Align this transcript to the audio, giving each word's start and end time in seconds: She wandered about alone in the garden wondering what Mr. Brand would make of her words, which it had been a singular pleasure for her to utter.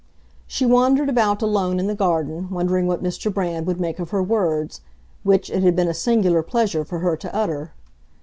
She 0.47 0.65
wandered 0.65 1.09
about 1.09 1.43
alone 1.43 1.79
in 1.79 1.85
the 1.85 1.93
garden 1.93 2.49
wondering 2.49 2.87
what 2.87 3.03
Mr. 3.03 3.31
Brand 3.31 3.67
would 3.67 3.79
make 3.79 3.99
of 3.99 4.09
her 4.09 4.23
words, 4.23 4.81
which 5.21 5.47
it 5.51 5.61
had 5.61 5.75
been 5.75 5.87
a 5.87 5.93
singular 5.93 6.41
pleasure 6.41 6.83
for 6.83 6.97
her 7.05 7.15
to 7.15 7.35
utter. 7.35 7.73